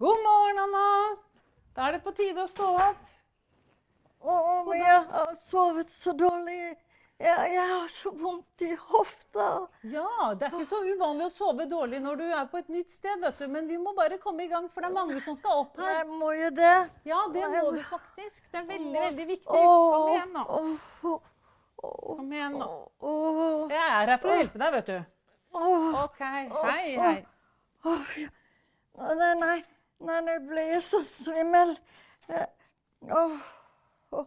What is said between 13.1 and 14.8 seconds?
vet du. Men vi må bare komme i gang, for